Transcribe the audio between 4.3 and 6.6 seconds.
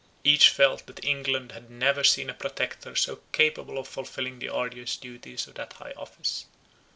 the arduous duties of that high office.